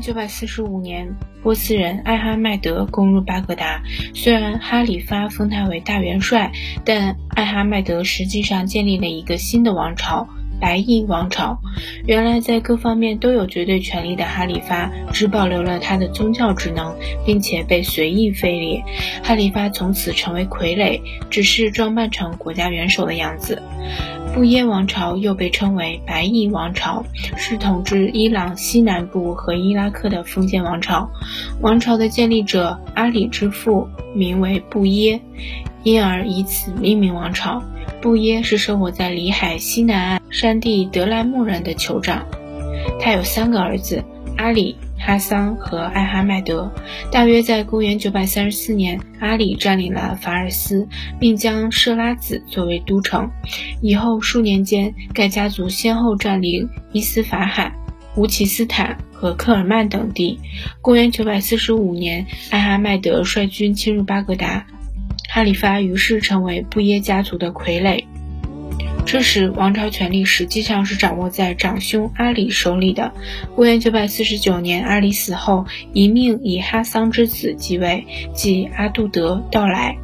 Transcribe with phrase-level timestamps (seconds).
[0.00, 3.82] 九百四十五年，波斯人艾哈迈德攻入巴格达。
[4.14, 6.50] 虽然哈里发封他为大元帅，
[6.84, 10.28] 但艾哈迈德实际上建立了一个新的王朝——
[10.60, 11.58] 白翼王朝。
[12.06, 16.94] 原来在各方面都有绝对权力的哈里发，只保留了他的宗教职能，
[17.24, 18.84] 并且被随意废列。
[19.22, 21.00] 哈里发从此成为傀儡，
[21.30, 23.62] 只是装扮成国家元首的样子。
[24.32, 27.04] 布耶王朝又被称为白翼王朝，
[27.36, 31.10] 是统治伊朗西南部和伊拉克的封建王朝。
[31.60, 35.20] 王朝的建立者阿里之父名为布耶，
[35.82, 37.60] 因而以此命名王朝。
[38.00, 42.26] 布耶是生活在里海西南岸山地德莱木人的酋长，
[43.00, 44.02] 他有三个儿子
[44.36, 44.76] 阿里。
[45.02, 46.70] 哈桑和艾哈迈德，
[47.10, 50.86] 大约在公元934年，阿里占领了法尔斯，
[51.18, 53.26] 并将设拉子作为都城。
[53.80, 57.72] 以后数年间，盖家族先后占领伊斯法罕、
[58.16, 60.38] 乌奇斯坦和科尔曼等地。
[60.82, 64.66] 公元945年，艾哈迈德率军侵入巴格达，
[65.30, 68.04] 哈里发于是成为布耶家族的傀儡。
[69.10, 73.12] 这时，王朝权力实际上是掌握在长兄阿里手里的。
[73.56, 79.96] 公元949年，阿里死后，一命以哈桑之子继位，即阿杜德到来。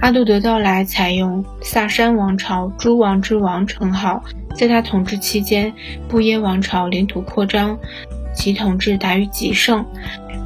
[0.00, 4.24] 阿杜德到来采用萨珊王朝诸王之王称号，
[4.56, 5.72] 在他统治期间，
[6.08, 7.78] 布耶王朝领土扩张，
[8.34, 9.86] 其统治达于极盛。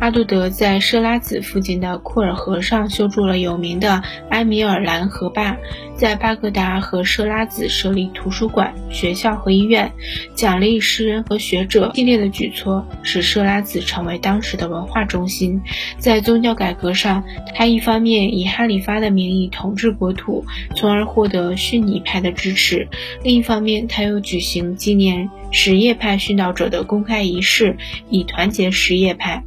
[0.00, 5.56] 阿杜德在设拉子附近的库尔河上修筑了有名的埃米尔兰河坝，
[5.96, 9.90] 在巴格达和设拉子设立图书馆、学校和医院，
[10.34, 11.90] 奖励诗人和学者。
[11.94, 15.62] 系列的举措使设拉子成为当时的文化中心。
[15.96, 20.44] 在宗教改革上，他一方面以哈里发的名义统治国土，
[20.76, 22.88] 从而获得逊尼派的支持；
[23.22, 27.77] 另一方面，他又举行纪念什叶派殉道者的公开仪式，
[28.10, 29.44] 以团结什叶派。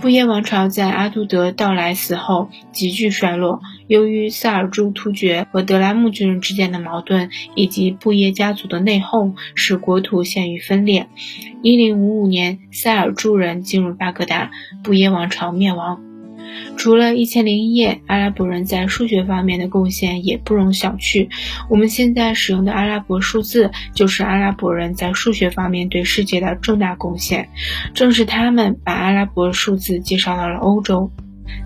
[0.00, 11.08] 布耶王朝在阿杜德到来死后急剧衰落，由于萨尔柱突厥和德拉木军人之间的矛盾，以及布耶家族的内讧，使国土陷于分裂。
[11.62, 14.50] 一零五五年，塞尔柱人进入巴格达，
[14.82, 16.02] 布耶王朝灭亡。
[16.76, 21.28] 除了一千零一夜，阿拉伯人在数学方面的贡献也不容小觑。
[21.70, 27.48] 我们现在使用的阿拉伯数字，就是阿拉伯人在数学方面对世界的重大贡献。
[27.94, 31.10] 正是他们把阿拉伯数字介绍到了欧洲。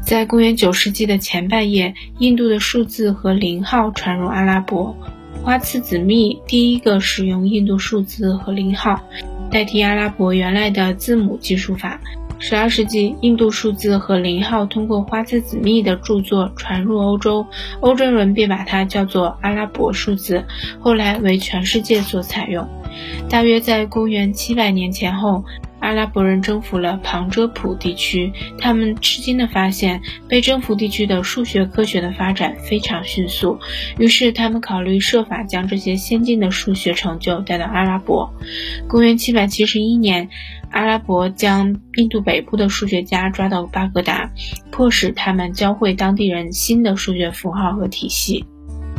[0.02, 4.96] 在公元九世纪的前半叶，印度的数字和零号传入阿拉伯。
[5.42, 9.02] 花剌子密第一个使用印度数字和零号，
[9.50, 12.00] 代替阿拉伯原来的字母计数法。
[12.38, 17.46] 十二世纪，印度数字和零号通过花剌子密的著作传入欧洲，
[17.80, 20.44] 欧洲人便把它叫做阿拉伯数字，
[20.80, 22.66] 后来为全世界所采用。
[23.28, 25.44] 大约在公元七百年前后。
[25.80, 33.58] 阿拉伯人征服了旁遮普地区，他们吃惊地发现，被征服地区的数学科学的发展非常迅速。
[33.98, 38.32] 于是，他们考虑设法将这些先进的数学成就带到阿拉伯。
[38.88, 40.28] 公元771年，
[40.70, 44.30] 阿拉伯将印度北部的数学家抓到巴格达，
[44.70, 48.44] 迫使他们教会当地人新的数学符号和体系。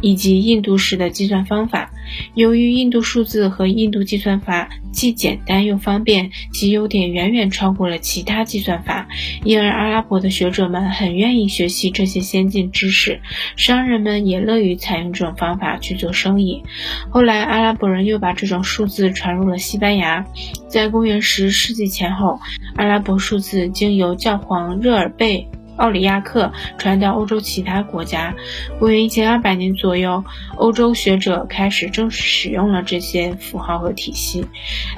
[0.01, 1.91] 以及印度式的计算方法。
[2.33, 9.07] 由于印度数字和印度计算法既简单又方便，其优点远远超过了其他计算法，
[9.43, 13.21] 因而阿拉伯的学者们很愿意学习这些先进知识，
[13.55, 16.63] 商人们也乐于采用这种方法去做生意。
[17.09, 20.25] 后来，阿拉伯人又把这种数字传入了西班牙。
[20.67, 22.39] 在公元十世纪前后，
[22.75, 25.47] 阿拉伯数字经由教皇热尔贝。
[25.79, 28.35] 奥里亚克传到欧洲其他国家。
[28.79, 30.23] 公元一千二百年左右，
[30.57, 34.45] 欧洲学者开始正式使用了这些符号和体系。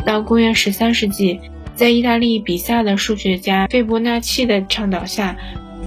[0.05, 1.39] 到公元十三世纪，
[1.75, 5.37] 在意大利比萨的数学家费伯纳契的倡导下，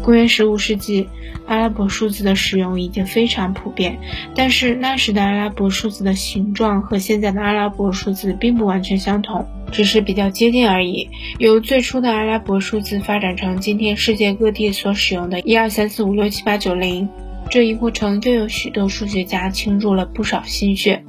[0.03, 1.09] 公元十五世纪。
[1.47, 3.99] 阿拉伯数字的使用已经非常普遍，
[4.35, 11.09] 但是那时的阿拉伯数字的形状和现在的阿拉伯数字并不完全相同，只是比较接近而已。
[11.39, 17.09] 由最初的阿拉伯数字发展成今天世界各地所使用的一二三四五六七八九零，
[17.51, 21.05] 这一过程又有许多数学家倾注了不少心血。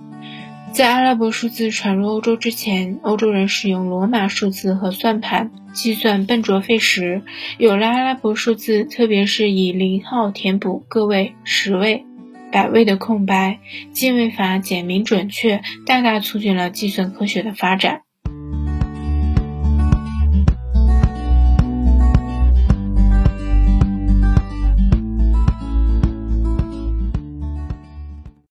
[0.75, 7.21] 在阿拉伯数字传入欧洲之前，欧洲人使用罗马数字和算盘计算笨拙费时。
[7.57, 12.03] 有了阿拉伯数字，特别是以零号填补个位、十位、
[12.51, 13.59] 百位的空白，
[13.93, 18.01] 进位法简明准确，大大促进了计算科学的发展。